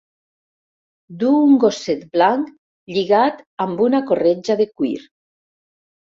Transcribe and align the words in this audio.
Du 1.23 1.33
un 1.39 1.53
gosset 1.63 2.01
blanc 2.15 2.47
lligat 2.97 3.45
amb 3.67 3.85
una 3.91 4.01
corretja 4.09 4.59
de 4.65 4.69
cuir. 4.73 4.97